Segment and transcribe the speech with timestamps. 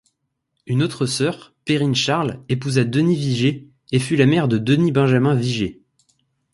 [0.65, 5.79] Une autre sœur, Périne-Charles, épousa Denis Viger et fut la mère de Denis-Benjamin Viger.